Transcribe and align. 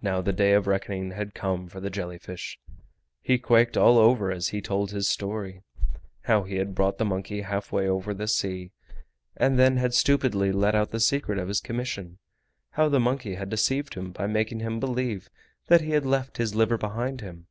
Now 0.00 0.22
the 0.22 0.32
day 0.32 0.54
of 0.54 0.66
reckoning 0.66 1.10
had 1.10 1.34
come 1.34 1.68
for 1.68 1.80
the 1.80 1.90
jelly 1.90 2.16
fish. 2.16 2.58
He 3.20 3.36
quaked 3.36 3.76
all 3.76 3.98
over 3.98 4.32
as 4.32 4.48
he 4.48 4.62
told 4.62 4.90
his 4.90 5.06
story. 5.06 5.60
How 6.22 6.44
he 6.44 6.56
had 6.56 6.74
brought 6.74 6.96
the 6.96 7.04
monkey 7.04 7.42
halfway 7.42 7.86
over 7.86 8.14
the 8.14 8.26
sea, 8.26 8.72
and 9.36 9.58
then 9.58 9.76
had 9.76 9.92
stupidly 9.92 10.50
let 10.50 10.74
out 10.74 10.92
the 10.92 10.98
secret 10.98 11.38
of 11.38 11.48
his 11.48 11.60
commission; 11.60 12.20
how 12.70 12.88
the 12.88 13.00
monkey 13.00 13.34
had 13.34 13.50
deceived 13.50 13.92
him 13.92 14.12
by 14.12 14.26
making 14.26 14.60
him 14.60 14.80
believe 14.80 15.28
that 15.66 15.82
he 15.82 15.90
had 15.90 16.06
left 16.06 16.38
his 16.38 16.54
liver 16.54 16.78
behind 16.78 17.20
him. 17.20 17.48